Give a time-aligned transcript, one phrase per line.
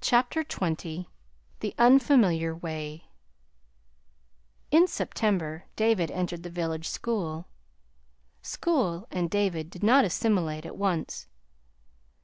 [0.00, 1.06] CHAPTER XX
[1.58, 3.06] THE UNFAMILIAR WAY
[4.70, 7.48] In September David entered the village school.
[8.40, 11.26] School and David did not assimilate at once.